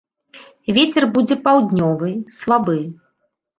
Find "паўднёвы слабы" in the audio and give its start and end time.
1.45-2.77